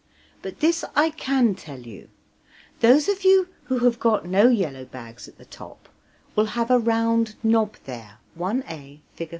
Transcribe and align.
But 0.41 0.61
this 0.61 0.83
I 0.95 1.11
can 1.11 1.53
tell 1.53 1.77
you:those 1.81 3.07
of 3.07 3.23
you 3.23 3.49
who 3.65 3.85
have 3.85 3.99
got 3.99 4.25
no 4.25 4.47
yellow 4.49 4.83
bags 4.83 5.27
at 5.27 5.37
the 5.37 5.45
top 5.45 5.87
will 6.35 6.47
have 6.57 6.71
a 6.71 6.79
round 6.79 7.35
knob 7.43 7.77
there 7.85 8.17
(I 8.43 8.63
a, 8.67 9.01
Fig. 9.13 9.29